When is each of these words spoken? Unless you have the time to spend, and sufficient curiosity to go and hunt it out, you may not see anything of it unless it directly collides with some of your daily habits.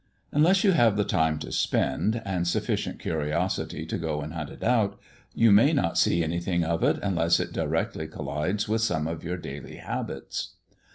Unless 0.31 0.63
you 0.63 0.71
have 0.71 0.97
the 0.97 1.03
time 1.03 1.37
to 1.37 1.51
spend, 1.51 2.23
and 2.25 2.47
sufficient 2.47 2.97
curiosity 2.99 3.85
to 3.85 3.99
go 3.99 4.21
and 4.21 4.33
hunt 4.33 4.49
it 4.49 4.63
out, 4.63 4.99
you 5.35 5.51
may 5.51 5.73
not 5.73 5.95
see 5.95 6.23
anything 6.23 6.63
of 6.63 6.83
it 6.83 6.97
unless 7.03 7.39
it 7.39 7.53
directly 7.53 8.07
collides 8.07 8.67
with 8.67 8.81
some 8.81 9.05
of 9.05 9.23
your 9.23 9.37
daily 9.37 9.75
habits. 9.75 10.55